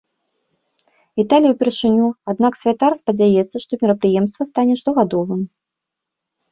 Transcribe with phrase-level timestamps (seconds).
[1.23, 5.41] Італіі ўпершыню, аднак святар спадзяецца, што мерапрыемства стане штогадовым.